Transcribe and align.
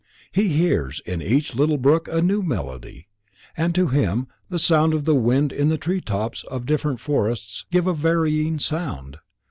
He 0.31 0.47
hears 0.47 0.99
in 1.05 1.21
each 1.21 1.53
little 1.53 1.77
brook 1.77 2.07
a 2.07 2.23
new 2.23 2.41
melody, 2.41 3.07
and 3.55 3.75
to 3.75 3.89
him 3.89 4.25
the 4.49 4.57
sound 4.57 4.95
of 4.95 5.07
wind 5.07 5.51
in 5.53 5.69
the 5.69 5.77
treetops 5.77 6.43
of 6.45 6.65
different 6.65 6.99
forests 6.99 7.65
give 7.69 7.85
a 7.85 7.93
varying 7.93 8.57
sound. 8.57 9.17